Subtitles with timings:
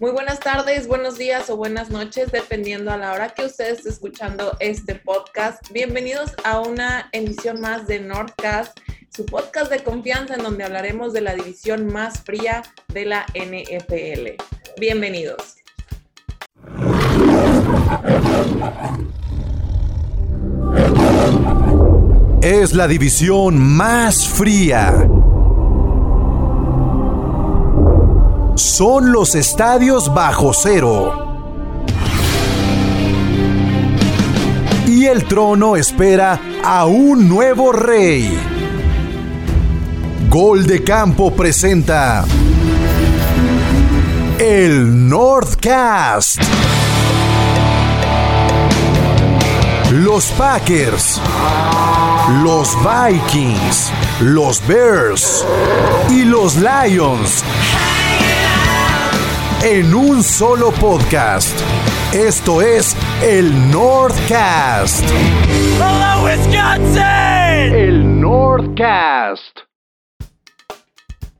[0.00, 3.88] Muy buenas tardes, buenos días o buenas noches, dependiendo a la hora que usted esté
[3.88, 5.72] escuchando este podcast.
[5.72, 11.22] Bienvenidos a una emisión más de Northcast, su podcast de confianza en donde hablaremos de
[11.22, 12.62] la división más fría
[12.94, 14.40] de la NFL.
[14.78, 15.56] Bienvenidos.
[22.40, 25.08] Es la división más fría
[28.58, 31.24] son los estadios bajo cero.
[34.86, 38.38] Y el trono espera a un nuevo rey.
[40.28, 42.24] Gol de Campo presenta
[44.38, 46.40] el Northcast.
[49.92, 51.20] Los Packers,
[52.42, 55.46] los Vikings, los Bears
[56.10, 57.44] y los Lions
[59.62, 61.58] en un solo podcast.
[62.12, 65.04] Esto es el Northcast.
[65.76, 66.17] ¡Hola,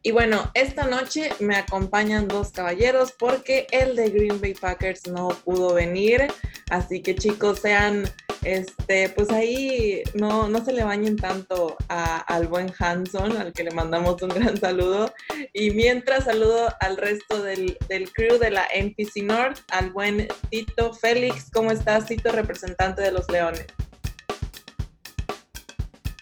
[0.02, 5.28] Y bueno, esta noche me acompañan dos caballeros porque el de Green Bay Packers no
[5.28, 6.28] pudo venir.
[6.70, 8.08] Así que chicos, sean
[8.44, 13.72] este, pues ahí no, no se le bañen tanto al buen Hanson, al que le
[13.72, 15.12] mandamos un gran saludo.
[15.52, 20.92] Y mientras saludo al resto del, del crew de la NPC North, al buen Tito
[20.92, 21.50] Félix.
[21.52, 23.66] ¿Cómo estás, Tito, representante de los Leones?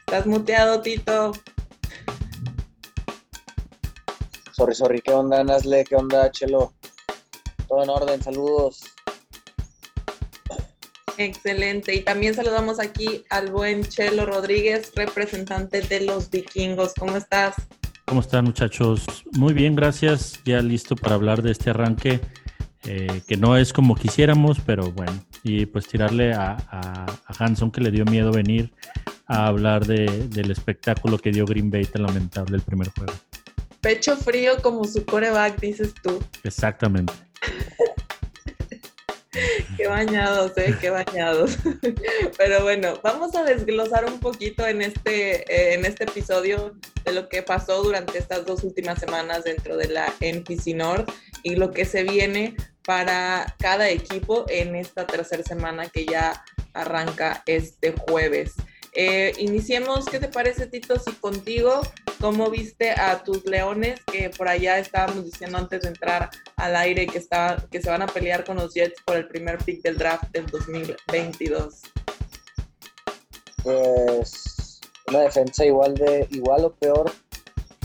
[0.06, 1.32] Estás muteado, Tito.
[4.56, 5.84] Sorry, sorry, ¿qué onda, Nasle?
[5.84, 6.72] ¿Qué onda, Chelo?
[7.68, 8.84] Todo en orden, saludos.
[11.18, 11.94] Excelente.
[11.94, 16.94] Y también saludamos aquí al buen Chelo Rodríguez, representante de los vikingos.
[16.94, 17.54] ¿Cómo estás?
[18.06, 19.04] ¿Cómo están muchachos?
[19.32, 20.40] Muy bien, gracias.
[20.46, 22.20] Ya listo para hablar de este arranque,
[22.84, 25.22] eh, que no es como quisiéramos, pero bueno.
[25.42, 28.72] Y pues tirarle a, Hanson que le dio miedo venir
[29.26, 33.12] a hablar del espectáculo que dio Green Bay tan lamentable el primer juego.
[33.80, 36.22] Pecho frío como su coreback, dices tú.
[36.42, 37.12] Exactamente.
[39.76, 40.74] Qué bañados, ¿eh?
[40.80, 41.58] Qué bañados.
[42.38, 47.28] Pero bueno, vamos a desglosar un poquito en este, eh, en este episodio de lo
[47.28, 51.10] que pasó durante estas dos últimas semanas dentro de la NPC North
[51.42, 57.42] y lo que se viene para cada equipo en esta tercera semana que ya arranca
[57.46, 58.54] este jueves.
[58.98, 60.98] Eh, iniciemos, ¿qué te parece, Tito?
[60.98, 61.82] Si contigo,
[62.18, 67.06] ¿cómo viste a tus leones que por allá estábamos diciendo antes de entrar al aire
[67.06, 69.98] que, está, que se van a pelear con los Jets por el primer pick del
[69.98, 71.82] draft del 2022?
[73.62, 77.12] Pues una defensa igual de igual o peor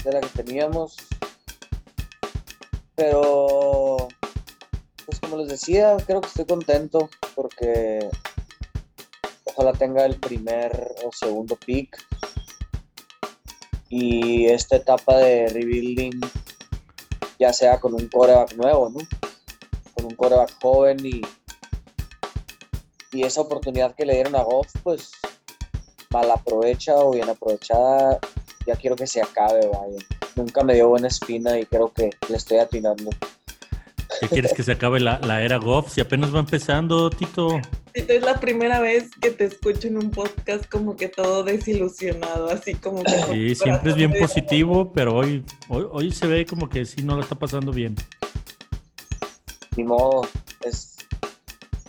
[0.05, 0.95] de la que teníamos.
[2.95, 4.07] Pero
[5.05, 8.09] pues como les decía, creo que estoy contento porque
[9.53, 11.97] ojalá tenga el primer o segundo pick.
[13.89, 16.21] Y esta etapa de rebuilding
[17.41, 18.99] ya sea con un coreback nuevo, ¿no?
[19.95, 21.21] Con un coreback joven y,
[23.11, 25.11] y esa oportunidad que le dieron a Goff, pues
[26.11, 28.19] mal aprovecha o bien aprovechada,
[28.67, 30.05] ya quiero que se acabe, vaya.
[30.35, 33.09] Nunca me dio buena espina y creo que le estoy atinando.
[34.19, 35.91] ¿Qué quieres que se acabe la, la era Goff?
[35.91, 37.59] Si apenas va empezando, Tito
[37.93, 42.75] es la primera vez que te escucho en un podcast como que todo desilusionado, así
[42.75, 43.11] como que...
[43.11, 47.21] Sí, siempre es bien positivo, pero hoy, hoy, se ve como que sí no lo
[47.21, 47.95] está pasando bien.
[49.75, 50.27] Ni modo,
[50.63, 50.97] es,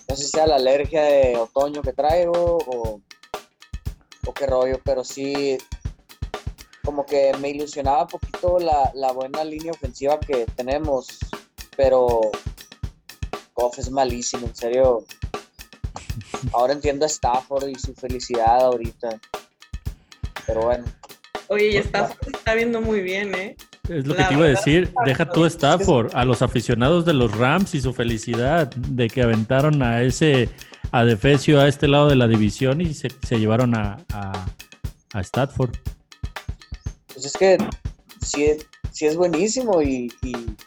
[0.09, 3.01] no sé si sea la alergia de otoño que traigo o,
[4.27, 5.59] o qué rollo, pero sí
[6.85, 11.07] como que me ilusionaba un poquito la, la buena línea ofensiva que tenemos,
[11.77, 12.21] pero
[13.55, 15.05] Goff es malísimo, en serio
[16.53, 19.21] Ahora entiendo a Stafford y su felicidad ahorita.
[20.47, 20.85] Pero bueno.
[21.49, 23.57] Oye, y Stafford está viendo muy bien, ¿eh?
[23.89, 24.93] Es lo que te iba a decir.
[25.05, 29.83] Deja tú Stafford, a los aficionados de los Rams y su felicidad de que aventaron
[29.83, 30.49] a ese
[30.93, 35.75] a Defecio a este lado de la división y se, llevaron a, a, Stafford.
[37.13, 37.59] Pues es que
[38.21, 38.57] sí,
[38.91, 40.13] sí es buenísimo y,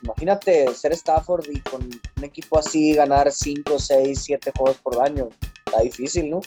[0.04, 1.84] imagínate ser Stafford y con
[2.18, 5.30] un equipo así ganar 5, 6, 7 juegos por año.
[5.76, 6.42] Está difícil, ¿no?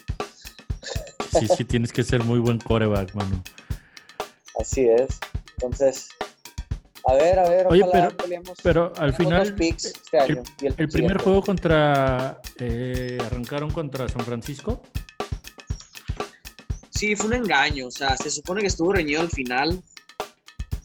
[1.39, 3.43] Sí, sí, tienes que ser muy buen coreback, mano.
[4.59, 5.21] Así es.
[5.57, 6.09] Entonces,
[7.05, 7.67] a ver, a ver.
[7.67, 8.09] Oye, pero,
[8.63, 9.93] pero al final, este
[10.63, 14.81] el, primer juego contra, eh, arrancaron contra San Francisco.
[16.89, 17.89] Sí, fue un engaño.
[17.89, 19.83] O sea, se supone que estuvo reñido al final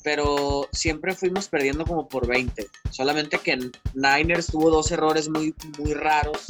[0.03, 2.67] pero siempre fuimos perdiendo como por 20.
[2.91, 3.57] Solamente que
[3.93, 6.47] Niners tuvo dos errores muy, muy raros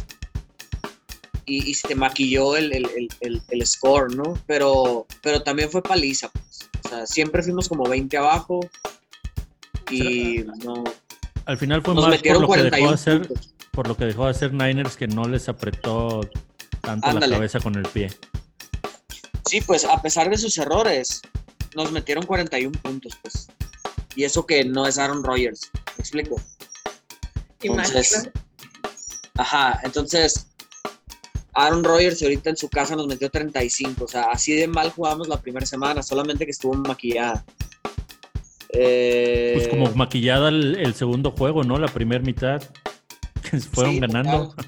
[1.46, 4.38] y, y se maquilló el, el, el, el, score, ¿no?
[4.48, 6.70] Pero, pero también fue paliza, pues.
[6.86, 8.60] O sea, siempre fuimos como 20 abajo
[9.90, 10.84] y no...
[11.46, 13.30] Al final fue Nos más por lo, que dejó de 41 hacer,
[13.72, 16.22] por lo que dejó de hacer Niners que no les apretó
[16.82, 17.28] tanto Ándale.
[17.28, 18.10] la cabeza con el pie.
[19.46, 21.22] Sí, pues a pesar de sus errores,
[21.76, 23.48] nos metieron 41 puntos, pues.
[24.16, 26.40] Y eso que no es Aaron Rodgers, ¿me explico?
[27.62, 28.40] Entonces, Imagínate.
[29.36, 30.48] ajá, entonces
[31.54, 35.28] Aaron Rodgers ahorita en su casa nos metió 35, o sea, así de mal jugamos
[35.28, 37.46] la primera semana, solamente que estuvo maquillada.
[38.70, 41.78] Eh, Pues como maquillada el, el segundo juego, ¿no?
[41.78, 42.62] La primera mitad.
[43.50, 44.56] que Fueron sí, ganando.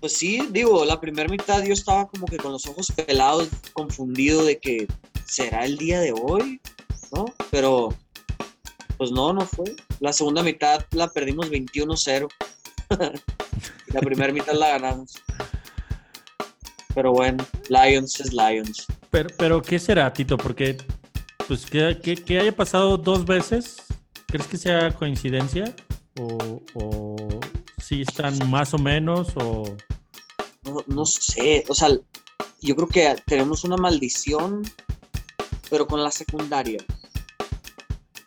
[0.00, 4.44] Pues sí, digo, la primera mitad yo estaba como que con los ojos pelados, confundido
[4.44, 4.86] de que
[5.24, 6.60] será el día de hoy,
[7.10, 7.24] ¿no?
[7.50, 7.92] Pero
[8.96, 9.74] pues no, no fue.
[9.98, 12.28] La segunda mitad la perdimos 21-0.
[12.88, 15.14] La primera mitad la ganamos.
[16.94, 18.86] Pero bueno, Lions es Lions.
[19.10, 20.36] Pero, pero ¿qué será, Tito?
[20.36, 20.76] Porque
[21.46, 23.76] pues que, que- que haya pasado dos veces,
[24.26, 25.74] ¿crees que sea coincidencia?
[26.20, 27.16] ¿O, o
[27.82, 29.28] sí están más o menos?
[29.36, 29.62] ¿O
[30.64, 31.88] No, no sé, o sea,
[32.60, 34.62] yo creo que tenemos una maldición,
[35.70, 36.84] pero con la secundaria.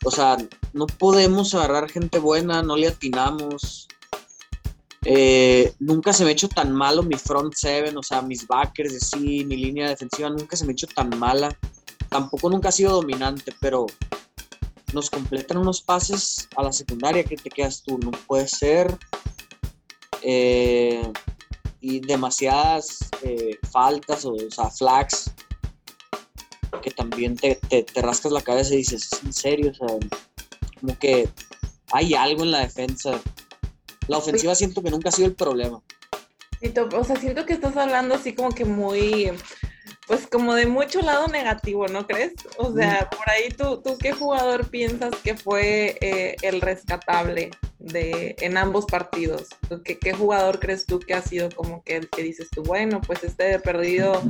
[0.04, 0.38] O sea,
[0.74, 3.88] no podemos agarrar gente buena, no le atinamos.
[5.06, 8.96] Eh, nunca se me ha hecho tan malo mi front seven, o sea, mis backers,
[8.96, 11.58] así, mi línea defensiva nunca se me ha hecho tan mala.
[12.10, 13.86] Tampoco nunca ha sido dominante, pero
[14.94, 18.98] nos completan unos pases a la secundaria que te quedas tú, no puede ser.
[20.22, 21.02] Eh,
[21.80, 25.32] y demasiadas eh, faltas, o, o sea, flags,
[26.84, 29.72] que también te, te, te rascas la cabeza y dices, ¿es en serio?
[29.72, 29.98] O sea,
[30.80, 31.28] como que
[31.92, 33.20] hay algo en la defensa.
[34.12, 35.82] La ofensiva siento que nunca ha sido el problema.
[36.98, 39.32] O sea, siento que estás hablando así como que muy,
[40.06, 42.34] pues como de mucho lado negativo, ¿no crees?
[42.58, 48.36] O sea, por ahí tú, tú qué jugador piensas que fue eh, el rescatable de,
[48.42, 49.48] en ambos partidos?
[49.86, 53.00] ¿Qué, ¿Qué jugador crees tú que ha sido como que el que dices tú, bueno,
[53.00, 54.22] pues este de perdido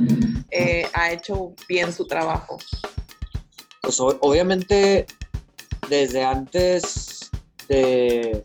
[0.52, 2.56] eh, ha hecho bien su trabajo?
[3.80, 5.06] Pues obviamente
[5.88, 7.32] desde antes
[7.66, 8.44] de,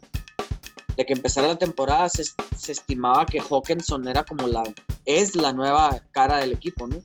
[0.97, 2.23] de que empezara la temporada se,
[2.71, 4.63] estimaba que Hawkinson era como la,
[5.05, 6.97] es la nueva cara del equipo, ¿no?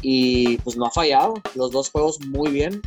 [0.00, 2.82] Y pues no ha fallado, los dos juegos muy bien.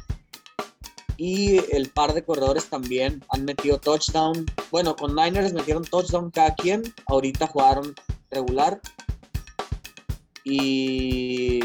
[1.18, 4.46] Y el par de corredores también han metido touchdown.
[4.72, 6.84] Bueno, con Niners metieron touchdown cada quien.
[7.08, 7.96] Ahorita jugaron
[8.30, 8.80] regular.
[10.44, 11.60] Y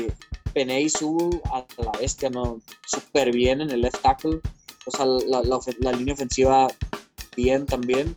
[0.55, 2.61] Peney Su a la bestia, ¿no?
[2.87, 4.41] Súper bien en el left tackle.
[4.87, 6.69] O sea, la línea ofensiva
[7.37, 8.15] bien también.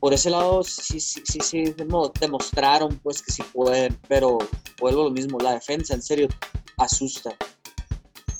[0.00, 4.38] Por ese lado, sí, sí, sí, sí, demo- demostraron pues que sí pueden, pero
[4.80, 6.28] vuelvo a lo mismo, la defensa en serio
[6.76, 7.34] asusta.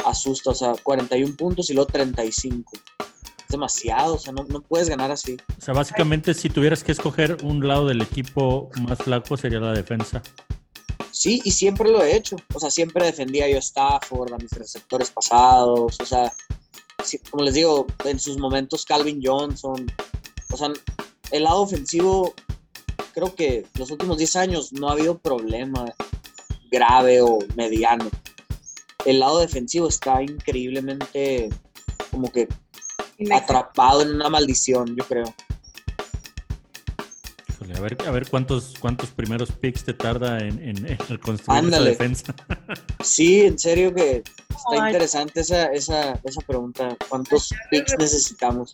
[0.05, 2.72] Asusta, o sea, 41 puntos y luego 35.
[3.40, 5.37] Es demasiado, o sea, no, no puedes ganar así.
[5.58, 9.72] O sea, básicamente si tuvieras que escoger un lado del equipo más flaco sería la
[9.72, 10.22] defensa.
[11.10, 12.37] Sí, y siempre lo he hecho.
[12.55, 15.96] O sea, siempre defendía yo a Stafford, a mis receptores pasados.
[16.00, 16.32] O sea,
[17.31, 19.90] como les digo, en sus momentos Calvin Johnson.
[20.52, 20.70] O sea,
[21.31, 22.35] el lado ofensivo,
[23.15, 25.93] creo que los últimos 10 años no ha habido problema
[26.70, 28.08] grave o mediano.
[29.05, 31.49] El lado defensivo está increíblemente
[32.11, 32.49] como que
[33.32, 35.35] atrapado en una maldición, yo creo.
[37.77, 41.81] A ver, a ver cuántos, cuántos primeros picks te tarda en, en- en reconstruir esa
[41.82, 42.35] defensa.
[43.05, 44.17] Sí, en serio que
[44.51, 44.87] está Ay.
[44.93, 46.97] interesante esa, esa, esa pregunta.
[47.08, 48.73] ¿Cuántos picks necesitamos?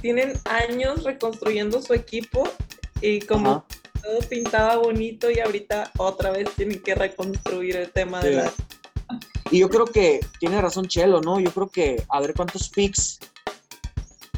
[0.00, 2.48] Tienen años reconstruyendo su equipo
[3.00, 3.64] y como Ajá.
[4.02, 8.52] todo pintaba bonito y ahorita otra vez tienen que reconstruir el tema de la...
[9.50, 11.38] Y yo creo que tiene razón Chelo, ¿no?
[11.38, 13.20] Yo creo que a ver cuántos picks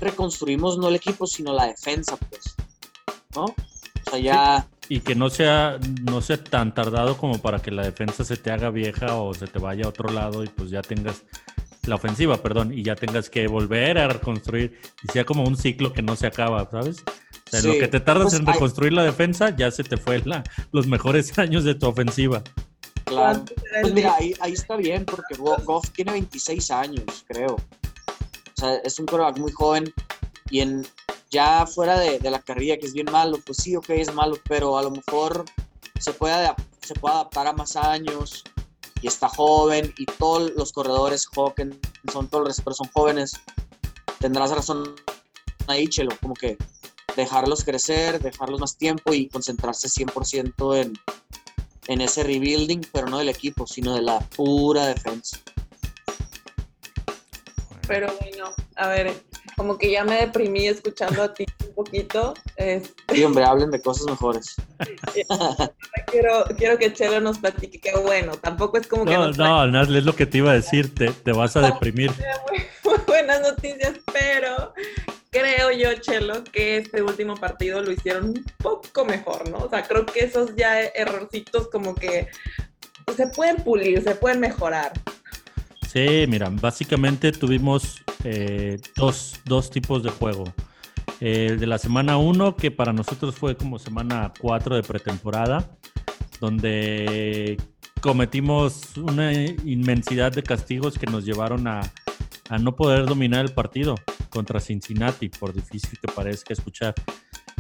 [0.01, 2.55] reconstruimos no el equipo, sino la defensa, pues.
[3.35, 3.45] ¿No?
[3.45, 4.69] O sea, ya.
[4.89, 8.51] Y que no sea, no sea tan tardado como para que la defensa se te
[8.51, 11.23] haga vieja o se te vaya a otro lado y pues ya tengas
[11.89, 15.93] la ofensiva, perdón, y ya tengas que volver a reconstruir y sea como un ciclo
[15.93, 16.99] que no se acaba, ¿sabes?
[17.47, 17.69] O sea, Sí.
[17.69, 20.43] lo que te tardas Pues en hay- reconstruir la defensa, ya se te fue la,
[20.73, 22.43] los mejores años de tu ofensiva.
[23.05, 23.39] Claro.
[23.45, 27.55] ¿Cuánto será Pues mira, ahí, ahí está bien, porque Go- Goff tiene 26 años, creo.
[27.55, 29.93] O sea, es un quarterback muy joven
[30.51, 30.87] y en
[31.31, 34.39] ya fuera de, de la carrilla, que es bien malo, pues sí, ok, es malo,
[34.49, 35.45] pero a lo mejor
[35.99, 36.51] se puede,
[36.83, 38.45] se puede adaptar a más años.
[39.03, 41.77] Y está joven y todos los corredores Hawkins
[42.13, 43.33] son todos los receptores son jóvenes,
[44.19, 44.95] tendrás razón
[45.67, 46.57] ahí, Chelo, como que
[47.17, 50.93] dejarlos crecer, dejarlos más tiempo y concentrarse 100% en,
[51.89, 55.39] en ese rebuilding, pero no del equipo, sino de la pura defensa.
[57.87, 59.23] Pero bueno, a ver,
[59.57, 62.35] como que ya me deprimí escuchando a ti poquito.
[62.57, 64.57] Este, Sí, hombre, hablen de cosas mejores.
[66.11, 69.67] quiero, quiero que Chelo nos platique, que bueno, tampoco es como que No, nos no,
[69.69, 72.11] Nazle, es lo que te iba a decir, te, te vas a deprimir.
[72.85, 74.73] muy buenas noticias, pero
[75.31, 79.59] creo yo, Chelo, que este último partido lo hicieron un poco mejor, ¿no?
[79.59, 82.29] O sea, creo que esos ya errorcitos como que
[83.05, 84.93] pues, se pueden pulir, se pueden mejorar.
[85.87, 90.45] Sí, mira, básicamente tuvimos eh, dos, dos tipos de juego.
[91.21, 95.79] El de la semana 1, que para nosotros fue como semana 4 de pretemporada,
[96.41, 97.57] donde
[98.01, 101.81] cometimos una inmensidad de castigos que nos llevaron a,
[102.49, 103.95] a no poder dominar el partido
[104.31, 106.95] contra Cincinnati, por difícil que parezca escuchar.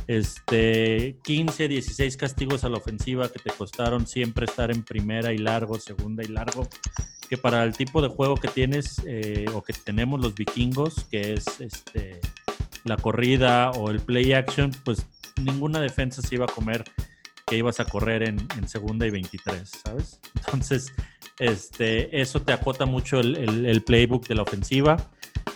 [0.06, 5.38] Este, 15, 16 castigos a la ofensiva que te costaron siempre estar en primera y
[5.38, 6.68] largo, segunda y largo,
[7.28, 11.32] que para el tipo de juego que tienes eh, o que tenemos los vikingos, que
[11.32, 12.20] es este,
[12.86, 15.06] la corrida o el play action, pues
[15.42, 16.84] ninguna defensa se iba a comer
[17.46, 20.20] que ibas a correr en, segunda y 23, ¿sabes?
[20.34, 20.92] Entonces,
[21.38, 24.96] este, eso te acota mucho el, el, el playbook de la ofensiva.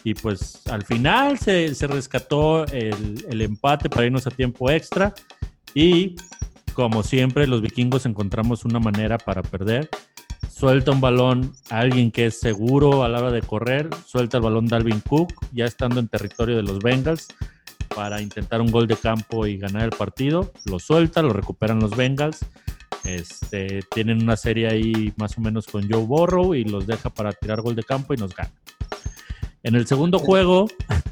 [0.05, 5.13] Y pues al final se, se rescató el, el, empate para irnos a tiempo extra.
[5.75, 6.15] Y
[6.75, 9.89] como siempre, los vikingos encontramos una manera para perder.
[10.61, 13.89] Suelta un balón a alguien que es seguro a la hora de correr.
[14.05, 17.29] Suelta el balón Dalvin Cook, ya estando en territorio de los Bengals,
[17.97, 20.53] para intentar un gol de campo y ganar el partido.
[20.67, 22.45] Lo suelta, lo recuperan los Bengals.
[23.05, 27.33] Este, tienen una serie ahí más o menos con Joe Burrow y los deja para
[27.33, 28.53] tirar gol de campo y nos gana.
[29.63, 30.67] En el segundo juego,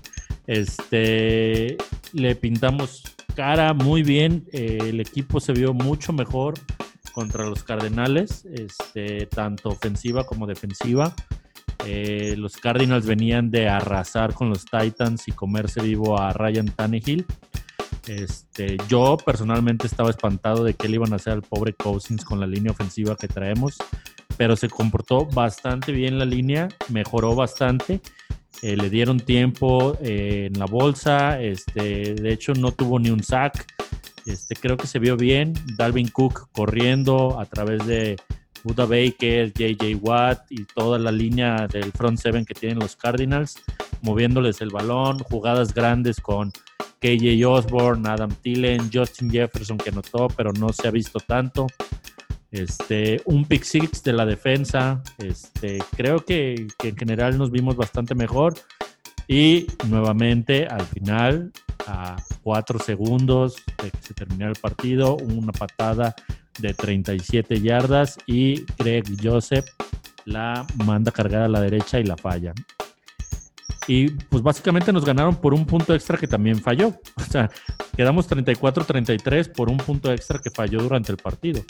[0.47, 1.79] este,
[2.13, 3.03] le pintamos
[3.35, 4.45] cara muy bien.
[4.53, 6.53] Eh, el equipo se vio mucho mejor
[7.11, 11.15] contra los Cardenales, este, tanto ofensiva como defensiva.
[11.87, 17.27] Eh, los Cardinals venían de arrasar con los Titans y comerse vivo a Ryan Tannehill.
[18.07, 22.41] Este, yo personalmente estaba espantado de qué le iban a hacer al pobre Cousins con
[22.41, 23.77] la línea ofensiva que traemos,
[24.37, 28.01] pero se comportó bastante bien la línea, mejoró bastante.
[28.63, 33.23] Eh, le dieron tiempo eh, en la bolsa, este, de hecho no tuvo ni un
[33.23, 33.67] sack.
[34.27, 35.55] Este, creo que se vio bien.
[35.77, 38.17] Dalvin Cook corriendo a través de
[38.65, 43.57] Buda Baker, JJ Watt y toda la línea del front seven que tienen los Cardinals,
[44.03, 46.53] moviéndoles el balón, jugadas grandes con
[47.01, 51.67] KJ Osborne, Adam Thielen, Justin Jefferson que notó, pero no se ha visto tanto.
[52.51, 55.03] Este, un pick six de la defensa.
[55.19, 58.55] Este, creo que, que en general nos vimos bastante mejor.
[59.29, 61.53] Y nuevamente al final,
[61.89, 66.15] a cuatro segundos de que se terminara el partido, una patada
[66.59, 69.67] de 37 yardas y Greg Joseph
[70.25, 72.53] la manda cargada a la derecha y la falla.
[73.87, 77.01] Y pues básicamente nos ganaron por un punto extra que también falló.
[77.17, 77.51] O sea,
[77.97, 81.63] quedamos 34-33 por un punto extra que falló durante el partido.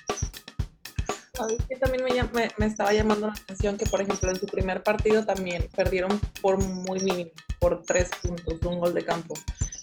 [1.39, 3.79] ¿Sabes qué también me, me, me, estaba llamando la atención?
[3.79, 7.31] Que, por ejemplo, en su primer partido también perdieron por muy mínimo,
[7.61, 9.35] por tres puntos, un gol de campo.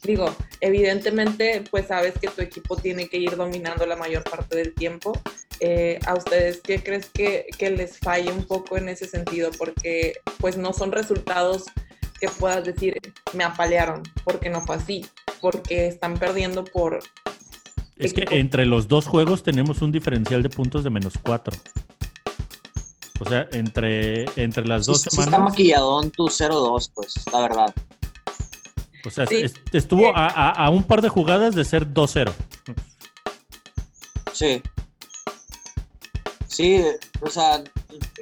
[0.04, 4.74] Digo, evidentemente, pues sabes que tu equipo tiene que ir dominando la mayor parte del
[4.74, 5.14] tiempo.
[5.62, 9.50] Eh, ¿A ustedes qué crees que, que les falle un poco en ese sentido?
[9.58, 11.64] Porque, pues, no son resultados
[12.20, 13.00] que puedas decir,
[13.32, 15.06] me apalearon, porque no fue así,
[15.40, 17.00] porque están perdiendo por
[17.98, 21.56] es que entre los dos juegos tenemos un diferencial de puntos de menos cuatro.
[23.20, 25.26] O sea, entre, entre las dos sí, semanas.
[25.26, 27.76] Sí está maquilladón tu 0-2, pues, la verdad.
[29.06, 29.46] O sea, sí.
[29.72, 32.34] estuvo a, a, a, un par de jugadas de ser 2-0.
[34.34, 34.62] Sí.
[36.48, 36.84] Sí,
[37.22, 37.64] o sea.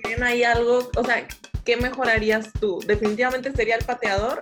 [0.03, 0.89] ¿Tienen ahí algo?
[0.95, 1.27] O sea,
[1.63, 2.79] ¿qué mejorarías tú?
[2.85, 4.41] ¿Definitivamente sería el pateador?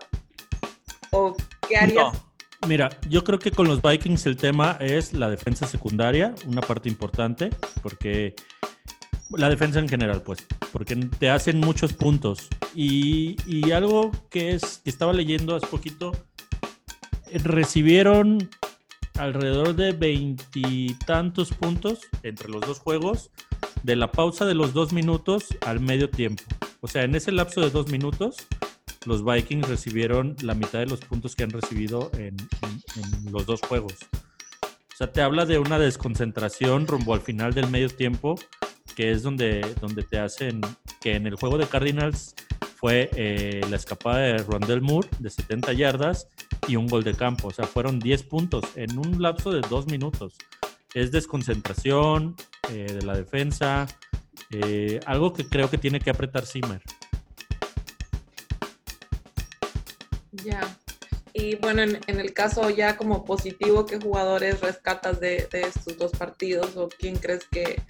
[1.11, 1.35] ¿O
[1.69, 2.13] qué harías?
[2.13, 2.30] No.
[2.67, 6.89] Mira, yo creo que con los Vikings el tema es la defensa secundaria, una parte
[6.89, 7.49] importante,
[7.81, 8.35] porque
[9.31, 12.47] la defensa en general, pues, porque te hacen muchos puntos.
[12.75, 16.11] Y, y algo que es que estaba leyendo hace poquito,
[17.43, 18.49] recibieron
[19.17, 23.31] alrededor de veintitantos puntos entre los dos juegos
[23.83, 26.43] de la pausa de los dos minutos al medio tiempo.
[26.81, 28.37] O sea, en ese lapso de dos minutos,
[29.05, 32.35] los Vikings recibieron la mitad de los puntos que han recibido en,
[33.31, 33.95] los dos juegos.
[34.63, 38.35] O sea, te habla de una desconcentración rumbo al final del medio tiempo
[38.95, 40.61] que es donde, donde te hacen
[40.99, 42.35] que en el juego de Cardinals
[42.75, 46.27] fue eh, la escapada de Rondell Moore de 70 yardas
[46.67, 47.47] y un gol de campo.
[47.47, 50.35] O sea, fueron 10 puntos en un lapso de dos minutos.
[50.93, 52.35] Es desconcentración
[52.69, 53.87] eh, de la defensa,
[54.49, 56.81] eh, algo que creo que tiene que apretar Zimmer.
[60.43, 60.77] Ya.
[61.33, 66.75] Y bueno, en, el caso ya como positivo, ¿qué jugadores rescatas de, estos dos partidos
[66.75, 67.81] o quién crees que,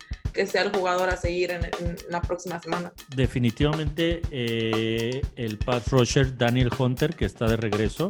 [0.46, 1.62] sea el jugador a seguir en,
[2.10, 2.93] la próxima semana?
[3.15, 8.10] Definitivamente eh, el pass rusher Daniel Hunter, que está de regreso.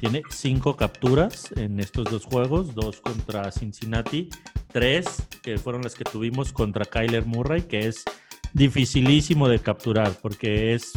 [0.00, 4.28] Tiene cinco capturas en estos dos juegos, dos contra Cincinnati,
[4.72, 5.06] tres
[5.40, 8.04] que fueron las que tuvimos contra Kyler Murray, que es
[8.52, 10.92] dificilísimo de capturar porque es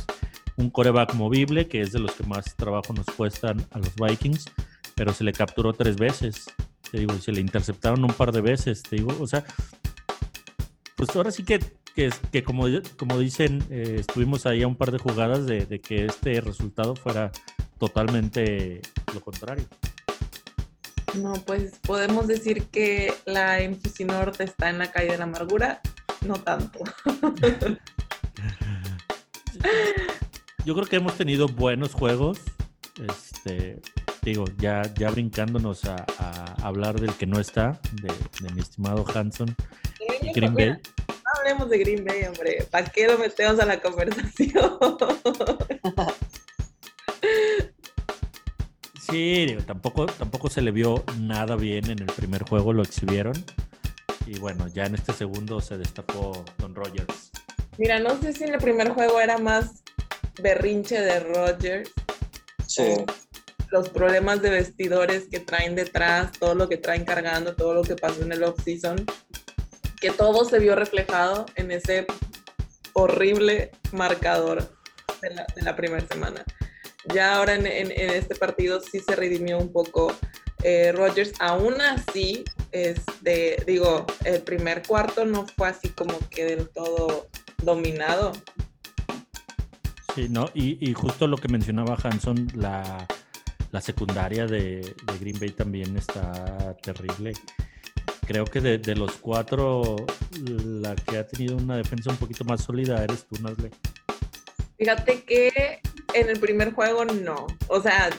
[0.58, 4.46] un coreback movible, que es de los que más trabajo nos cuestan a los Vikings,
[4.96, 6.48] pero se le capturó tres veces.
[6.92, 9.46] Te digo, se le interceptaron un par de veces, te digo, o sea,
[10.96, 11.60] pues ahora sí que,
[11.94, 12.66] que, que como,
[12.98, 16.96] como dicen, eh, estuvimos ahí a un par de jugadas de, de que este resultado
[16.96, 17.32] fuera
[17.78, 18.82] totalmente
[19.14, 19.66] lo contrario.
[21.14, 25.82] No, pues podemos decir que la MC Norte está en la calle de la amargura,
[26.26, 26.80] no tanto.
[30.68, 32.40] yo creo que hemos tenido buenos juegos.
[33.08, 33.80] Este,
[34.22, 35.96] digo, ya, ya brincándonos a,
[36.62, 38.12] hablar del que no está, de,
[38.54, 39.56] mi estimado Hanson.
[40.36, 40.72] Green Bay.
[41.08, 42.68] No hablemos de Green Bay, hombre.
[42.70, 44.78] ¿Para qué lo metemos a la conversación?
[49.10, 53.32] Sí, digo, tampoco, tampoco se le vio nada bien en el primer juego, lo exhibieron.
[54.26, 57.32] Y bueno, ya en este segundo se destapó Don Rogers.
[57.78, 59.82] Mira, no sé si en el primer juego era más
[60.40, 61.92] berrinche de Rogers.
[63.70, 67.96] Los problemas de vestidores que traen detrás, todo lo que traen cargando, todo lo que
[67.96, 69.06] pasó en el off-season,
[70.00, 72.06] que todo se vio reflejado en ese
[72.94, 74.70] horrible marcador
[75.22, 76.46] de la, primera semana.
[77.14, 80.16] Ya ahora en, este partido sí se redimió un poco
[80.64, 81.34] eh, Rogers.
[81.40, 87.28] Aún así, este, digo, el primer cuarto no fue así como que del todo
[87.64, 88.32] dominado.
[90.18, 93.06] Sí, no, y, justo lo que mencionaba Hanson, la,
[93.80, 97.34] secundaria de, Green Bay también está terrible.
[98.26, 99.96] Creo que de, los cuatro,
[100.42, 103.70] la que ha tenido una defensa un poquito más sólida eres tú, Nasle.
[104.80, 105.82] Fíjate que
[106.16, 107.46] en el primer juego no.
[107.68, 108.10] O sea,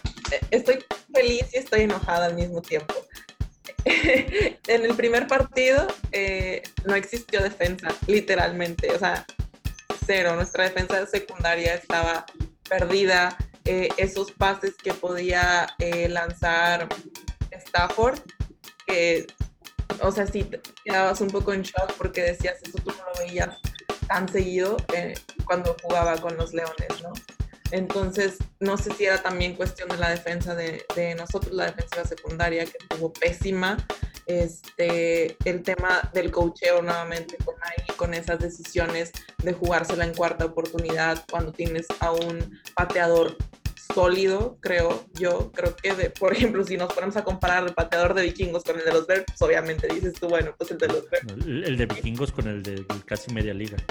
[0.52, 0.78] estoy
[1.12, 2.94] feliz y estoy enojada al mismo tiempo.
[3.84, 8.92] en el primer partido eh, no existió defensa, literalmente.
[8.94, 9.26] O sea,
[10.08, 10.34] cero.
[10.34, 12.24] Nuestra defensa secundaria estaba
[12.68, 13.36] perdida.
[13.64, 16.88] Eh, esos pases que podía eh, lanzar
[17.50, 18.18] Stafford,
[18.86, 19.26] que,
[20.00, 20.50] o sea, sí,
[20.84, 23.58] quedabas un poco en shock porque decías, eso tú no lo veías
[24.06, 25.12] tan seguido eh,
[25.44, 27.12] cuando jugaba con los Leones, ¿no?
[27.70, 32.06] Entonces, no sé si era también cuestión de la defensa de, de nosotros, la defensiva
[32.06, 33.76] secundaria, que estuvo pésima
[34.28, 40.46] este, el tema del cocheo nuevamente con ahí, con esas decisiones de jugársela en cuarta
[40.46, 43.36] oportunidad cuando tienes a un pateador
[43.94, 45.50] sólido, creo yo.
[45.52, 48.78] Creo que, de, por ejemplo, si nos ponemos a comparar el pateador de vikingos con
[48.78, 51.26] el de los Bears, pues obviamente dices tú, bueno, pues el de los Bears.
[51.46, 53.76] El, de vikingos con el de casi media liga.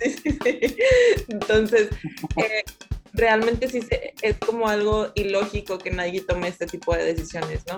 [0.00, 0.76] Sí, sí, sí.
[1.28, 1.90] Entonces,
[2.36, 2.64] eh,
[3.12, 3.80] realmente sí
[4.22, 7.76] es como algo ilógico que nadie tome este tipo de decisiones, ¿no?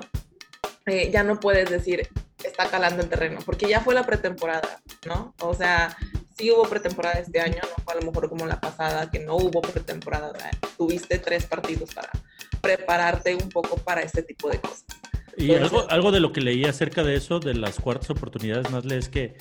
[0.86, 2.08] Eh, ya no puedes decir
[2.48, 5.34] está calando el terreno, porque ya fue la pretemporada, ¿no?
[5.40, 5.96] O sea,
[6.36, 9.36] sí hubo pretemporada este año, no fue a lo mejor como la pasada, que no
[9.36, 10.32] hubo pretemporada,
[10.76, 12.10] tuviste tres partidos para
[12.60, 14.84] prepararte un poco para este tipo de cosas.
[15.36, 18.84] Y algo, algo de lo que leí acerca de eso, de las cuartas oportunidades, más
[18.86, 19.36] es que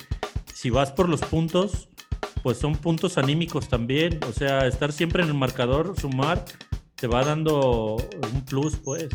[0.54, 1.90] si vas por los puntos,
[2.44, 6.46] pues son puntos anímicos también, o sea, estar siempre en el marcador, sumar,
[6.96, 7.98] te va dando
[8.34, 9.10] un plus, pues.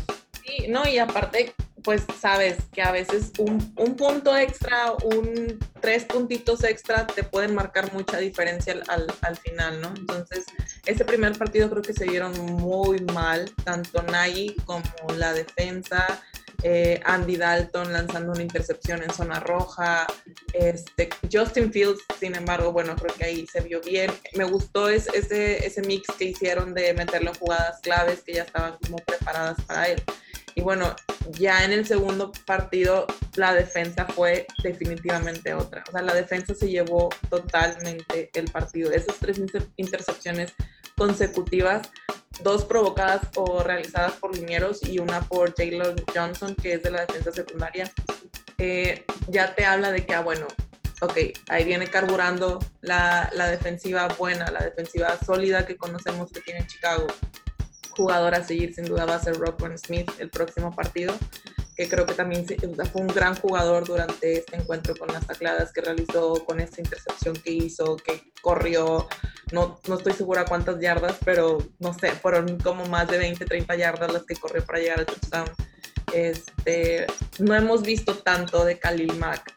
[0.67, 1.53] No, y aparte
[1.87, 7.55] pues sabes que a veces un, un, punto extra, un tres puntitos extra te pueden
[7.55, 9.93] marcar mucha diferencia al, al, final, ¿no?
[9.95, 10.43] Entonces,
[10.85, 14.83] ese primer partido creo que se vieron muy mal, tanto Nagy como
[15.15, 16.21] la defensa,
[16.63, 20.07] eh, Andy Dalton lanzando una intercepción en zona roja,
[20.51, 24.11] este, Justin Fields, sin embargo, bueno, creo que ahí se vio bien.
[24.33, 28.77] Me gustó ese, ese mix que hicieron de meterlo en jugadas claves que ya estaban
[28.83, 30.03] como preparadas para él.
[30.57, 30.95] Y bueno,
[31.33, 35.83] ya en el segundo partido la defensa fue definitivamente otra.
[35.87, 38.91] O sea, la defensa se llevó totalmente el partido.
[38.91, 39.39] Esas tres
[39.75, 40.55] intercepciones
[40.97, 41.91] consecutivas,
[42.41, 47.01] dos provocadas o realizadas por linieros y una por Taylor Johnson, que es de la
[47.01, 47.91] defensa secundaria,
[48.57, 50.47] eh, ya te habla de que, ah, bueno,
[51.01, 51.17] ok,
[51.49, 57.05] ahí viene carburando la, la defensiva buena, la defensiva sólida que conocemos que tiene Chicago.
[57.97, 61.13] Jugador a seguir sin duda va a ser Rockman Smith el próximo partido
[61.77, 65.81] que creo que también fue un gran jugador durante este encuentro con las tacladas que
[65.81, 69.07] realizó, con esta intercepción que hizo, que corrió,
[69.51, 73.75] no, no estoy segura cuántas yardas, pero no sé, fueron como más de 20, 30
[73.75, 75.49] yardas las que corrió para llegar al touchdown.
[76.13, 77.05] Este,
[77.37, 79.56] no hemos visto tanto de Khalil Mack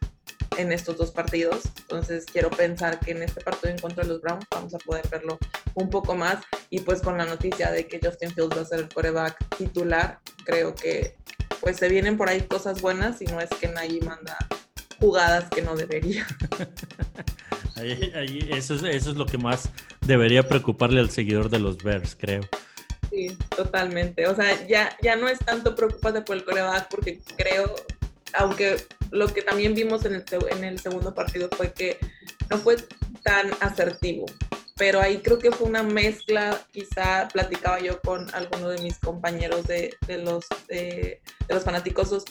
[0.57, 4.21] en estos dos partidos, entonces quiero pensar que en este partido en contra de los
[4.21, 5.39] Browns vamos a poder verlo
[5.75, 6.39] un poco más
[6.71, 10.21] y pues con la noticia de que Justin Fields va a ser el coreback titular,
[10.45, 11.17] creo que
[11.61, 14.37] pues se vienen por ahí cosas buenas y no es que nadie manda
[14.99, 16.27] jugadas que no debería.
[17.77, 22.43] eso, es, eso es lo que más debería preocuparle al seguidor de los Bears, creo.
[23.11, 24.27] Sí, totalmente.
[24.29, 27.75] O sea, ya, ya no es tanto preocuparte por el coreback porque creo,
[28.35, 28.77] aunque
[29.11, 31.99] lo que también vimos en el, en el segundo partido fue que
[32.49, 32.77] no fue
[33.23, 34.27] tan asertivo
[34.81, 39.67] pero ahí creo que fue una mezcla, quizá platicaba yo con alguno de mis compañeros
[39.67, 42.25] de, los, de, los fanáticosos,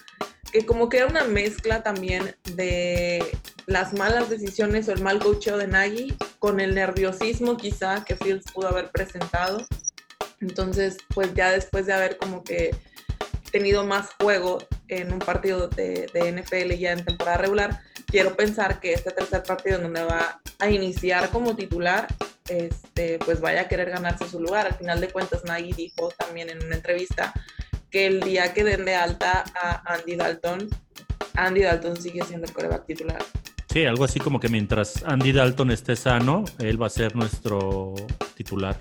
[0.51, 3.23] que como que era una mezcla también de
[3.67, 8.51] las malas decisiones o el mal coacheo de Nagy con el nerviosismo quizá que Fields
[8.51, 9.63] pudo haber presentado.
[10.41, 12.71] Entonces, pues ya después de haber como que
[13.51, 18.79] tenido más juego en un partido de, de NFL ya en temporada regular, quiero pensar
[18.79, 22.07] que este tercer partido en donde va a iniciar como titular
[22.49, 24.67] este, pues vaya a querer ganarse su lugar.
[24.67, 27.33] Al final de cuentas, Nagy dijo también en una entrevista
[27.89, 30.67] que el día que den de alta a Andy Dalton,
[31.35, 33.23] Andy Dalton sigue siendo el coreback titular.
[33.71, 37.93] Sí, algo así como que mientras Andy Dalton esté sano, él va a ser nuestro
[38.33, 38.79] titular.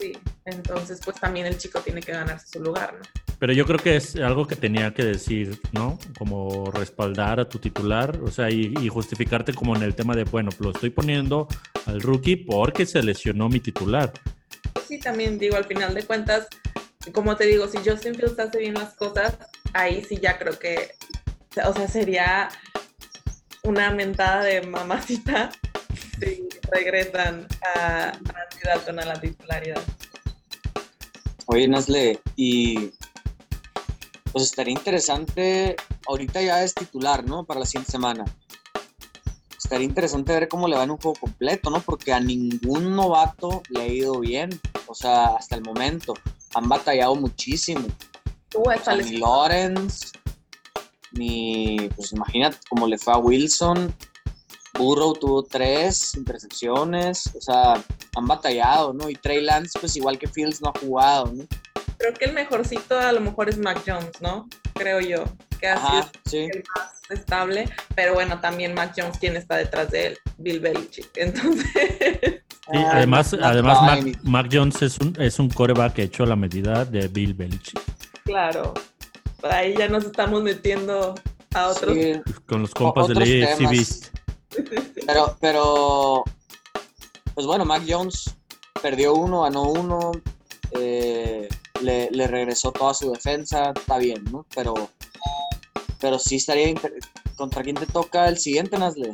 [0.00, 0.12] Sí,
[0.46, 3.23] entonces pues también el chico tiene que ganarse su lugar, ¿no?
[3.44, 5.98] Pero yo creo que es algo que tenía que decir, ¿no?
[6.16, 10.48] Como respaldar a tu titular, o sea, y, justificarte como en el tema de, bueno,
[10.60, 11.46] lo estoy poniendo
[11.84, 14.14] al rookie porque se lesionó mi titular.
[14.88, 16.48] Sí, también digo, al final de cuentas,
[17.12, 19.36] como te digo, si Justin Fields hace bien las cosas,
[19.74, 20.92] ahí sí ya creo que,
[21.66, 22.48] o sea, sería
[23.62, 25.50] una mentada de mamacita
[26.18, 29.82] si regresan a, a a la titularidad.
[31.44, 32.90] Oye, Nasle, y
[34.34, 35.76] pues estaría interesante,
[36.08, 37.44] ahorita ya es titular, ¿no?
[37.44, 38.24] Para la siguiente semana.
[39.56, 41.80] Estaría interesante ver cómo le va en un juego completo, ¿no?
[41.80, 44.50] Porque a ningún novato le ha ido bien,
[44.88, 46.14] o sea, hasta el momento.
[46.54, 47.86] Han batallado muchísimo.
[48.56, 50.08] Uh, o ni Lawrence,
[51.12, 53.94] ni, pues imagínate cómo le fue a Wilson.
[54.76, 57.74] Burrow tuvo tres intercepciones, o sea,
[58.16, 59.08] han batallado, ¿no?
[59.08, 61.44] Y Trey Lance, pues igual que Fields, no ha jugado, ¿no?
[61.98, 64.48] Creo que el mejorcito a lo mejor es Mac Jones, ¿no?
[64.74, 65.24] Creo yo,
[65.60, 70.06] que ha sido el más estable, pero bueno, también Mac Jones, quien está detrás de
[70.06, 71.10] él, Bill Belichick.
[71.16, 72.42] Entonces...
[72.70, 73.78] Sí, además, además
[74.22, 77.78] Mac, Jones es un, es un coreback hecho a la medida de Bill Belichick.
[78.24, 78.72] Claro,
[79.42, 81.14] ahí ya nos estamos metiendo
[81.54, 81.96] a otros.
[82.46, 84.10] Con los compas de la AFC
[85.06, 86.24] Pero, pero,
[87.34, 88.34] pues bueno, Mac Jones
[88.80, 90.12] perdió uno, ganó uno.
[90.72, 91.48] Eh,
[91.82, 94.46] le, regresó toda su defensa, está bien, ¿no?
[94.54, 94.90] Pero,
[96.00, 96.74] pero sí estaría.
[97.36, 99.12] ¿Contra quién te toca el siguiente, Nasle?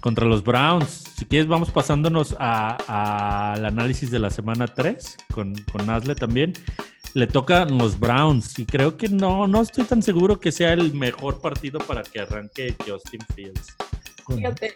[0.00, 1.04] Contra los Browns.
[1.16, 6.52] Si quieres, vamos pasándonos al análisis de la semana 3 con, con Nasle también.
[7.14, 10.92] Le tocan los Browns y creo que no, no estoy tan seguro que sea el
[10.94, 13.76] mejor partido para que arranque Justin Fields.
[14.26, 14.74] Fíjate,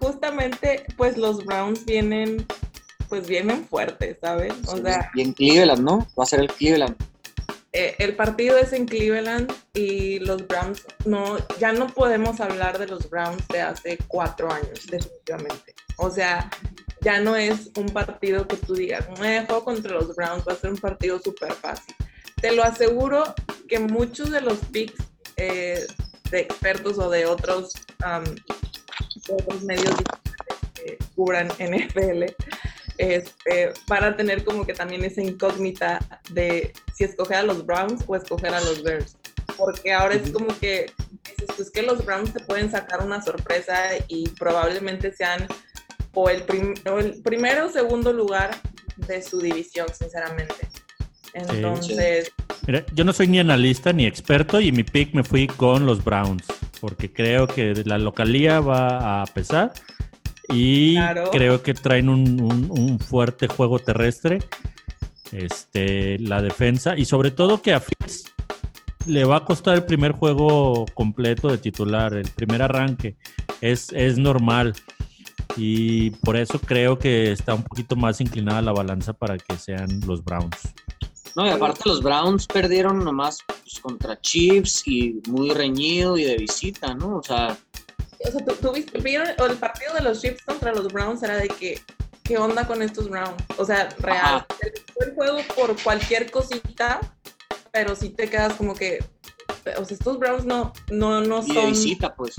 [0.00, 2.46] justamente pues los Browns vienen
[3.08, 4.52] pues vienen fuertes, ¿sabes?
[4.66, 6.06] O sea, y en Cleveland, ¿no?
[6.18, 6.96] Va a ser el Cleveland.
[7.72, 12.86] Eh, el partido es en Cleveland y los Browns no, ya no podemos hablar de
[12.86, 15.74] los Browns de hace cuatro años, definitivamente.
[15.96, 16.50] O sea,
[17.02, 20.56] ya no es un partido que tú digas, me juego contra los Browns, va a
[20.56, 21.94] ser un partido súper fácil.
[22.40, 23.34] Te lo aseguro
[23.68, 25.04] que muchos de los picks
[25.36, 25.86] eh,
[26.30, 29.94] de expertos o de otros, de otros medios
[30.74, 32.24] que cubran NFL
[32.98, 38.16] este, para tener como que también esa incógnita de si escoger a los Browns o
[38.16, 39.16] escoger a los Bears.
[39.56, 40.92] Porque ahora es como que
[41.24, 43.76] dices, pues que los Browns te pueden sacar una sorpresa
[44.08, 45.46] y probablemente sean
[46.12, 46.44] o el,
[46.84, 48.50] el primero o segundo lugar
[48.96, 50.54] de su división, sinceramente.
[51.32, 52.32] Entonces...
[52.66, 56.02] Mira, yo no soy ni analista ni experto y mi pick me fui con los
[56.02, 56.44] Browns,
[56.80, 59.72] porque creo que la localía va a pesar
[60.50, 60.96] y
[61.32, 64.40] creo que traen un, fuerte juego terrestre.
[65.32, 66.96] Este, la defensa.
[66.96, 68.32] Y sobre todo que a Fitz
[69.06, 73.16] le va a costar el primer juego completo de titular, el primer arranque.
[73.60, 74.74] es, es normal.
[75.56, 80.00] Y por eso creo que está un poquito más inclinada la balanza para que sean
[80.06, 80.74] los Browns.
[81.34, 86.36] No, y aparte los Browns perdieron nomás pues, contra Chiefs y muy reñido y de
[86.36, 87.18] visita, ¿no?
[87.18, 87.56] O sea,
[88.26, 91.22] O sea, ¿tú, tú viste- vieron o el partido de los Chiefs contra los Browns
[91.22, 91.80] era de que,
[92.24, 93.42] ¿qué onda con estos Browns?
[93.56, 94.44] O sea, real.
[94.94, 97.00] Fue el juego por cualquier cosita,
[97.72, 98.98] pero sí te quedas como que,
[99.78, 102.34] o sea, estos Browns no, no, no y de son visita, pues.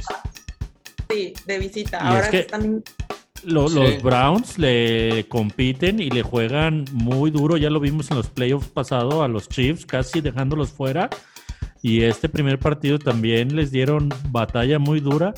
[1.09, 1.99] sí, de visita.
[2.03, 2.83] Y Ahora es que que- están
[3.45, 3.75] Lo- Sí.
[3.75, 7.55] Los Browns le compiten y le juegan muy duro.
[7.55, 11.09] Ya lo vimos en los playoffs pasado a los Chiefs, casi dejándolos fuera.
[11.81, 15.33] Y este primer partido también les dieron batalla muy dura.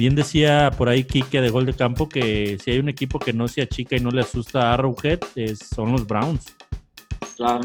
[0.00, 3.34] Bien decía por ahí Kike de gol de campo que si hay un equipo que
[3.34, 6.56] no se achica y no le asusta a Arrowhead, es- son los Browns.
[7.36, 7.60] Claro.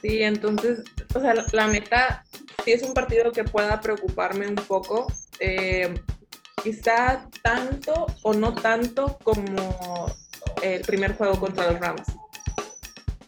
[0.00, 0.82] Sí, entonces,
[1.14, 2.24] o sea, la, neta,
[2.64, 5.12] sí es un partido que pueda preocuparme un poco.
[5.38, 6.00] eh,
[6.64, 10.06] quizá tanto o no tanto como
[10.62, 12.06] el primer juego contra los Rams.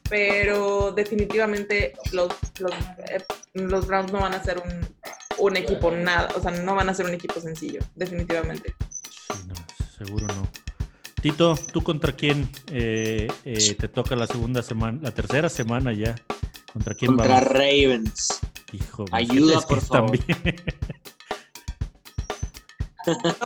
[0.09, 2.73] Pero definitivamente los, los,
[3.11, 4.98] eh, los Browns no van a ser un,
[5.39, 8.75] un equipo nada, o sea, no van a ser un equipo sencillo, definitivamente.
[8.91, 9.55] Sí, no,
[9.97, 10.49] seguro no.
[11.21, 16.15] Tito, ¿tú contra quién eh, eh, te toca la segunda semana, la tercera semana ya?
[16.73, 17.49] ¿Contra quién Contra vamos?
[17.51, 18.41] Ravens.
[18.73, 20.17] Hijo, Ayuda, es que por favor.
[20.19, 20.57] también-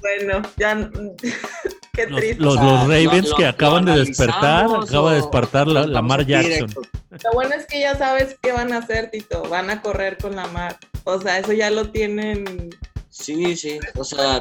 [0.00, 0.90] Bueno, ya,
[1.92, 2.42] qué Los, triste.
[2.42, 6.20] los- los Ravens lo- que lo- acaban lo de despertar, acaba de despertar la, Lamar
[6.22, 6.50] así Jackson.
[6.68, 6.82] directo?
[7.10, 9.42] Lo bueno es que ya sabes qué van a hacer, Tito.
[9.48, 10.76] Van a correr con la mar.
[11.04, 12.70] O sea, eso ya lo tienen.
[13.08, 13.78] Sí, sí.
[13.96, 14.40] O sea,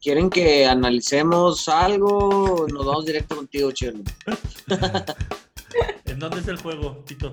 [0.00, 2.66] ¿quieren que analicemos algo?
[2.72, 4.00] Nos vamos directo contigo, Chelo.
[6.06, 7.30] ¿En dónde es el juego, Tito?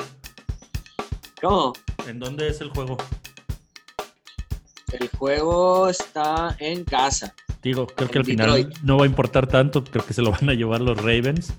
[1.42, 1.74] ¿Cómo?
[2.08, 2.98] ¿En dónde es el juego?
[4.92, 7.34] El juego está en casa.
[7.62, 10.50] Digo, creo que al final no va a importar tanto, creo que se lo van
[10.50, 11.54] a llevar los Ravens,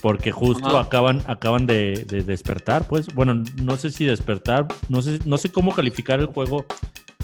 [0.00, 0.80] porque justo Ajá.
[0.80, 5.50] acaban, acaban de, de despertar, pues, bueno, no sé si despertar, no sé, no sé
[5.50, 6.64] cómo calificar el juego,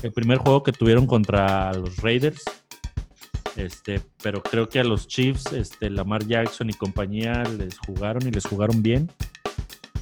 [0.02, 2.42] el primer juego que tuvieron contra los Raiders,
[3.56, 8.30] este, pero creo que a los Chiefs, este, Lamar Jackson y compañía les jugaron y
[8.30, 9.10] les jugaron bien.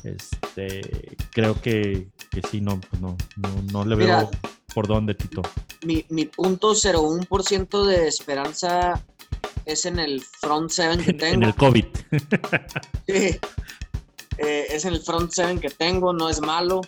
[0.04, 4.18] Este, creo que, que sí, no, pues no, no, no le Mira.
[4.18, 4.30] veo
[4.74, 5.42] por dónde, Tito.
[5.84, 9.04] Mi, mi punto 01% de esperanza
[9.64, 11.34] es en el front seven que En, tengo.
[11.34, 11.84] en el COVID.
[13.06, 13.38] Sí.
[14.38, 16.80] Eh, es en el front seven que tengo, no es malo.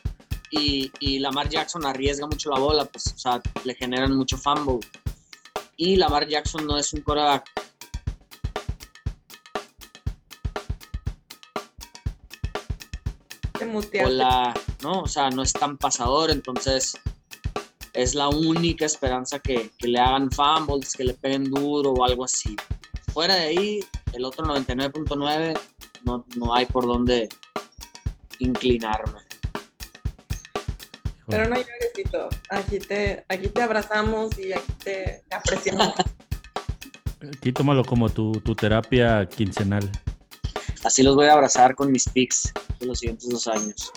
[0.50, 4.78] Y, y Lamar Jackson arriesga mucho la bola, pues, o sea, le generan mucho fumble.
[5.76, 7.50] Y Lamar Jackson no es un quarterback.
[13.58, 14.04] Te muteaste.
[14.04, 15.00] Hola, ¿no?
[15.02, 16.98] O sea, no es tan pasador, entonces
[17.94, 22.24] es la única esperanza que, que le hagan fumbles, que le peguen duro o algo
[22.24, 22.56] así.
[23.12, 23.80] Fuera de ahí,
[24.12, 25.58] el otro 99.9
[26.04, 27.28] no, no hay por dónde
[28.40, 29.20] inclinarme.
[31.26, 32.28] Pero no llores, Tito.
[32.50, 35.94] Aquí te, aquí te abrazamos y aquí te, te apreciamos.
[37.38, 39.90] Aquí tómalo como tu, tu terapia quincenal.
[40.84, 43.90] Así los voy a abrazar con mis picks de los siguientes dos años.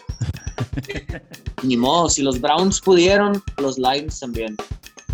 [1.63, 4.55] Ni modo, si los Browns pudieron, los Lions también.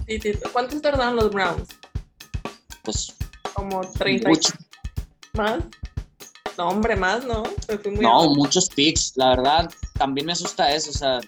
[0.07, 0.19] Sí.
[0.51, 1.69] ¿Cuántos tardaron los Browns?
[2.83, 3.13] Pues
[3.53, 4.53] Como 30 y mucho-
[5.33, 5.63] más.
[6.57, 7.43] No, hombre, más, ¿no?
[7.85, 9.13] Muy no, muchos picks.
[9.15, 10.91] La verdad, también me asusta eso.
[10.91, 11.19] O sea,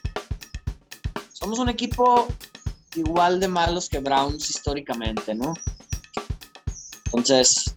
[1.33, 2.27] somos un equipo
[2.95, 5.53] igual de malos que Browns históricamente, ¿no?
[7.05, 7.75] Entonces,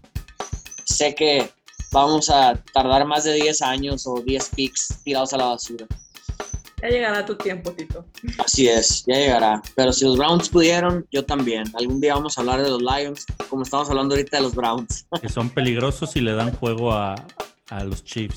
[0.84, 1.50] sé que
[1.92, 5.86] vamos a tardar más de 10 años o 10 picks tirados a la basura.
[6.82, 8.04] Ya llegará tu tiempo, Tito.
[8.38, 9.60] Así es, ya llegará.
[9.74, 11.64] Pero si los Browns pudieron, yo también.
[11.74, 15.06] Algún día vamos a hablar de los Lions, como estamos hablando ahorita de los Browns.
[15.20, 17.14] Que son peligrosos y le dan juego a,
[17.70, 18.36] a los Chiefs.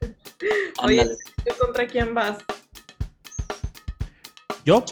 [0.82, 1.04] Oye,
[1.44, 2.38] ¿tú contra quién vas?
[4.64, 4.84] Yo,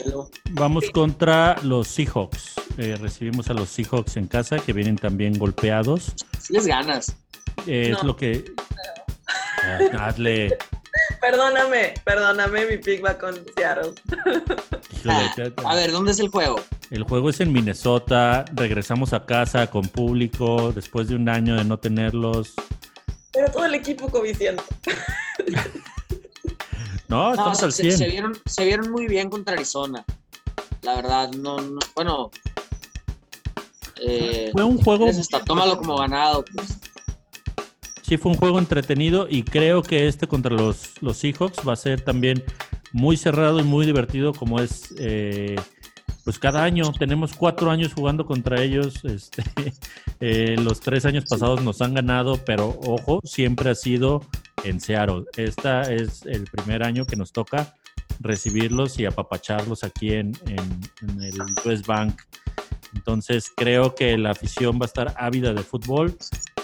[0.52, 2.54] vamos contra los Seahawks.
[2.78, 6.14] Eh, recibimos a los Seahawks en casa que vienen también golpeados.
[6.40, 7.14] Si les ganas.
[7.66, 8.44] Eh, Es lo que...
[9.68, 10.56] Ah, hazle...
[11.20, 13.92] Perdóname, perdóname, mi pick va con Seattle.
[14.92, 16.60] híjole, te- A ver, ¿dónde es el juego?
[16.90, 21.64] El juego es en Minnesota, regresamos a casa con público después de un año de
[21.64, 22.54] no tenerlos.
[23.32, 24.62] Pero todo el equipo coviciando.
[27.08, 27.98] No, estamos al se- 100.
[27.98, 30.04] se vieron, se vieron muy bien contra Arizona.
[30.82, 32.30] La verdad, no, no- bueno.
[34.06, 35.08] Eh, Fue un juego,
[35.46, 36.78] tómalo como ganado, pues.
[38.06, 41.76] Sí fue un juego entretenido y creo que este contra los, los Seahawks va a
[41.76, 42.44] ser también
[42.92, 45.56] muy cerrado y muy divertido como es eh,
[46.26, 49.00] pues cada año tenemos cuatro años jugando contra ellos.
[49.04, 49.44] Este,
[50.20, 54.26] eh, los tres años pasados nos han ganado, pero ojo, siempre ha sido
[54.64, 55.24] en Seattle.
[55.36, 57.74] Esta es el primer año que nos toca
[58.18, 62.22] recibirlos y apapacharlos aquí en, en, el West Bank.
[62.94, 66.16] Entonces creo que la afición va a estar ávida de fútbol.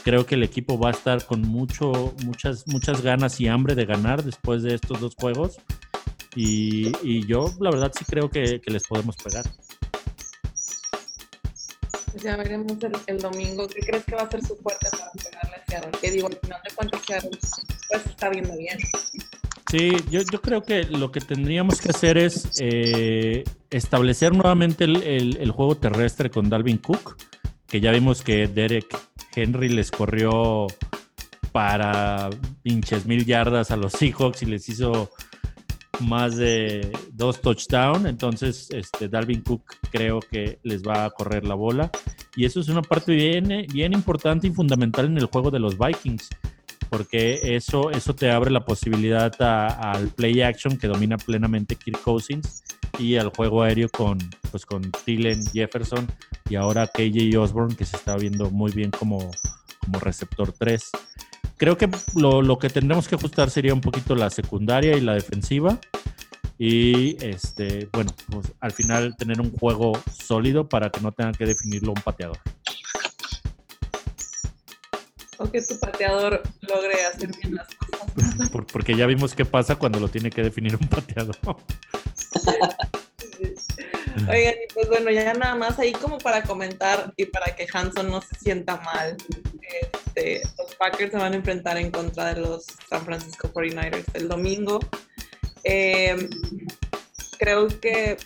[0.05, 3.85] Creo que el equipo va a estar con mucho, muchas, muchas ganas y hambre de
[3.85, 5.59] ganar después de estos dos juegos.
[6.35, 9.45] Y, yo, la verdad, sí creo que, les podemos pegar.
[12.11, 13.69] Pues ya veremos el, domingo.
[13.69, 16.01] ¿Qué crees que va a ser su fuerte para pegarle a Seattle?
[16.01, 17.31] Que digo, al final de cuentas, Seattle
[17.89, 18.79] pues está viendo bien.
[19.71, 25.39] Sí, yo, yo creo que lo que tendríamos que hacer es eh, establecer nuevamente el,
[25.39, 27.17] el, juego terrestre con Dalvin Cook,
[27.67, 28.95] que ya vimos que Derek
[29.35, 30.67] Henry les corrió
[31.53, 32.31] para
[32.63, 35.11] pinches mil yardas a los Seahawks y les hizo
[36.01, 38.07] más de dos touchdowns.
[38.07, 41.91] Entonces, este, Dalvin Cook creo que les va a correr la bola.
[42.35, 45.79] Y eso es una parte bien, bien importante y fundamental en el juego de los
[45.79, 46.29] Vikings.
[46.89, 52.63] Porque eso, eso te abre la posibilidad al play action que domina plenamente Kirk Cousins
[52.99, 54.19] y al juego aéreo con,
[54.51, 56.07] pues con Thielen, Jefferson
[56.49, 59.31] y ahora KJ Osborne que se está viendo muy bien como,
[59.81, 60.91] como receptor 3
[61.63, 65.79] creo que lo, que tendremos que ajustar sería un poquito la secundaria y la defensiva.
[66.59, 71.47] Y este, bueno, pues al final tener un juego sólido para que no tengan que
[71.47, 72.37] definirlo un pateador.
[75.39, 78.51] O que tu pateador logre hacer bien las cosas.
[78.73, 81.37] porque ya vimos qué pasa cuando lo tiene que definir un pateador.
[84.29, 88.11] Oigan, y pues bueno, ya nada más ahí como para comentar y para que Hanson
[88.11, 89.17] no se sienta mal.
[89.81, 94.29] Este, los Packers se van a enfrentar en contra de los San Francisco 49ers el
[94.29, 94.81] domingo.
[95.65, 96.29] Em,
[97.39, 98.17] creo que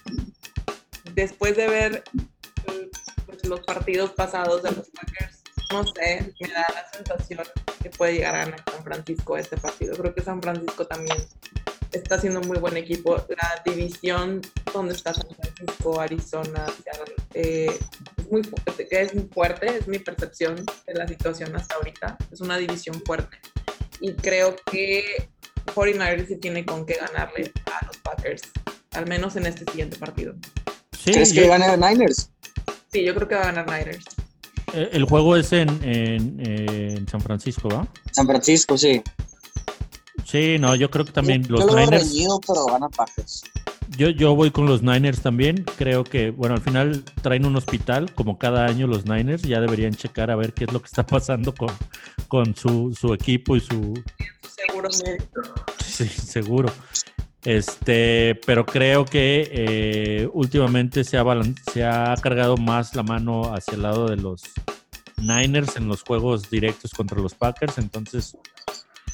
[1.15, 2.05] después de ver
[3.27, 7.45] pues, los partidos pasados de los Packers, no sé, me da la sensación
[7.83, 9.97] que puede llegar a ganar San Francisco este partido.
[9.97, 11.17] Creo que San Francisco también
[11.93, 13.17] está haciendo un muy buen equipo.
[13.29, 14.41] La división
[14.73, 15.46] donde está San Francisco,
[16.01, 16.67] Arizona,
[17.35, 17.67] eh,
[18.17, 18.43] es, muy,
[18.91, 22.19] es muy fuerte, es mi percepción de la situación hasta ahorita.
[22.31, 23.39] Es una división fuerte.
[24.01, 25.29] Y creo que
[25.75, 28.43] 49ers sí tiene con qué ganarle a los Packers,
[28.93, 30.35] al menos en este siguiente partido.
[31.05, 32.31] ¿Crees que gane a Niners?
[32.93, 34.05] Sí, yo creo que va a ganar Niners.
[34.75, 37.87] Eh, el juego es en, en, en San Francisco, ¿va?
[38.13, 39.03] San Francisco, sí.
[40.25, 42.09] Sí, no, yo creo que también los yo Niners.
[42.09, 43.43] Reñido, pero gana Packers.
[43.97, 45.65] Yo, yo voy con los Niners también.
[45.79, 49.43] Creo que, bueno, al final traen un hospital, como cada año los Niners.
[49.43, 51.73] Ya deberían checar a ver qué es lo que está pasando con,
[52.29, 54.03] con su, su equipo y su.
[54.43, 55.43] Seguro médico.
[55.85, 56.71] Sí, seguro.
[57.47, 61.25] Este, pero creo que eh, últimamente se ha,
[61.73, 64.43] se ha cargado más la mano hacia el lado de los
[65.19, 67.79] Niners en los juegos directos contra los Packers.
[67.79, 68.37] Entonces,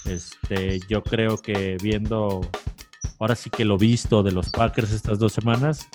[0.06, 2.40] este, yo creo que viendo,
[3.22, 5.86] ahora sí que lo visto de los Packers estas dos semanas,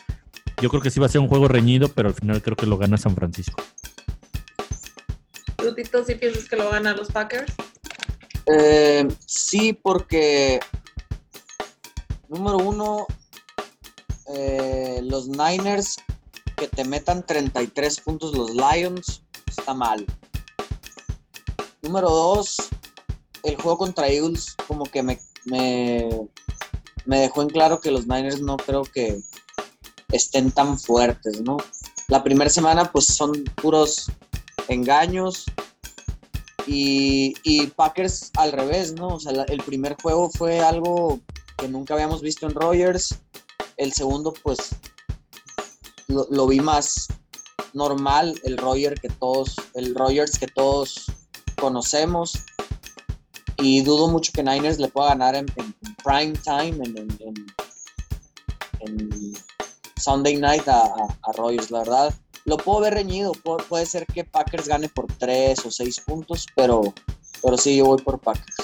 [0.61, 2.65] yo creo que sí va a ser un juego reñido, pero al final creo que
[2.65, 3.61] lo gana San Francisco.
[5.57, 7.53] ¿Tú, Tito, sí piensas que lo gana los Packers?
[8.45, 10.61] Eh, sí, porque
[12.29, 13.05] número uno,
[14.33, 15.97] eh, los Niners
[16.55, 20.05] que te metan 33 puntos los Lions está mal.
[21.81, 22.69] Número dos,
[23.43, 26.09] el juego contra Eagles como que me, me,
[27.19, 29.21] dejó en claro que los Niners no creo que
[30.11, 31.57] estén tan fuertes, ¿no?
[32.09, 34.11] La primera semana pues son puros
[34.67, 35.45] engaños
[36.65, 39.07] y, Packers al revés, ¿no?
[39.07, 41.19] O sea, el primer juego fue algo
[41.57, 43.17] que nunca habíamos visto en Rogers,
[43.77, 44.75] el segundo pues
[46.07, 47.07] lo, lo vi más
[47.73, 51.05] normal, el Rogers que todos, el Rogers que todos
[51.55, 52.33] conocemos
[53.57, 55.45] y dudo mucho que Niners le pueda ganar en,
[56.03, 57.07] prime time, en,
[59.97, 61.31] Sunday night a, a,
[61.69, 62.13] la verdad.
[62.45, 66.93] Lo puedo ver reñido, puede, ser que Packers gane por 3 o 6 puntos, pero,
[67.43, 68.55] pero sí, yo voy por Packers.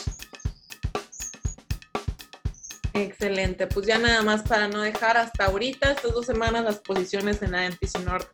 [2.94, 7.42] Excelente, pues ya nada más para no dejar hasta ahorita, estas dos semanas, las posiciones
[7.42, 8.30] en la NPC North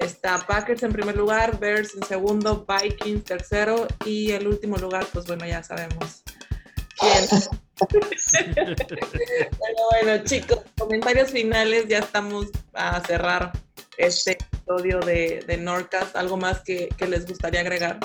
[0.00, 5.26] Está Packers en primer lugar, Bears en segundo, Vikings tercero y el último lugar, pues
[5.26, 6.22] bueno, ya sabemos
[6.98, 7.28] quién.
[7.80, 8.76] Pero
[9.90, 13.52] bueno, chicos, comentarios finales, ya estamos a cerrar
[13.98, 16.16] este episodio de, de Norcas.
[16.16, 17.98] ¿Algo más que, les gustaría agregar?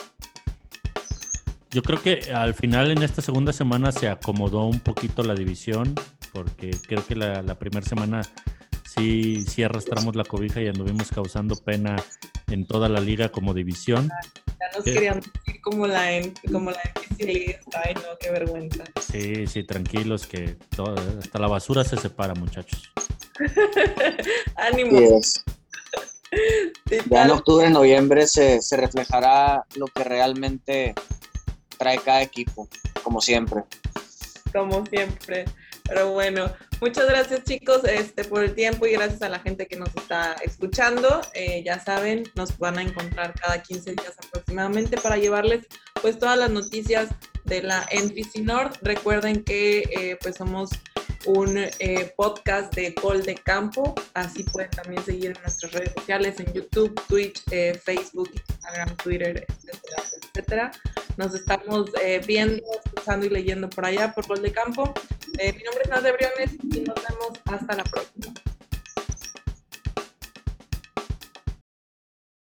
[1.71, 5.95] Yo creo que al final en esta segunda semana se acomodó un poquito la división,
[6.33, 8.21] porque creo que la, la primera semana
[8.85, 11.95] sí, sí arrastramos la cobija y anduvimos causando pena
[12.47, 14.09] en toda la liga como división.
[14.59, 16.07] Ya nos querían decir como la,
[16.51, 16.79] como la
[17.19, 18.83] Ay, no, qué vergüenza.
[18.99, 20.57] Sí, sí, tranquilos, que
[21.19, 22.91] hasta la basura se separa, muchachos.
[24.55, 25.21] Ánimo.
[27.09, 30.93] Ya en octubre, noviembre se, se reflejará lo que realmente
[31.77, 32.67] trae cada equipo,
[33.03, 33.63] como siempre.
[34.51, 35.45] Como siempre.
[35.87, 39.75] Pero bueno, muchas gracias chicos este, por el tiempo y gracias a la gente que
[39.75, 41.21] nos está escuchando.
[41.33, 45.67] Eh, ya saben, nos van a encontrar cada 15 días aproximadamente para llevarles
[46.01, 47.09] pues todas las noticias
[47.43, 48.77] de la NPC North.
[48.81, 50.71] Recuerden que eh, pues somos
[51.25, 53.95] un eh, podcast de Gol de Campo.
[54.13, 59.45] Así pueden también seguir en nuestras redes sociales, en YouTube, Twitch, eh, Facebook, Instagram, Twitter,
[59.47, 60.71] etcétera, etcétera.
[61.17, 64.93] Nos estamos eh, viendo, escuchando y leyendo por allá por Gol de Campo.
[65.37, 68.33] mi nombre es Nadia Briones y nos vemos hasta la próxima.